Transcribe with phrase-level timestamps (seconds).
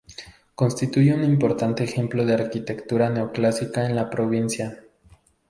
[0.55, 4.83] Constituye un importante ejemplo de arquitectura neoclásica en la provincia.